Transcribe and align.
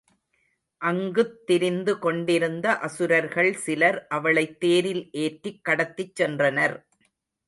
அங்குத் 0.81 1.45
திரிந்து 1.45 1.99
கொண்டிருந்த 1.99 2.77
அசுரர்கள் 2.77 3.53
சிலர் 3.55 4.07
அவளைத் 4.09 4.59
தேரில் 4.59 5.09
ஏற்றிக் 5.17 5.63
கடத்திச் 5.63 6.21
சென்றனர். 6.21 6.75